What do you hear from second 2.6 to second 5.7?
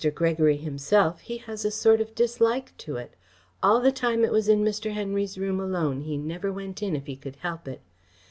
to it. All the time it was in Mr. Henry's room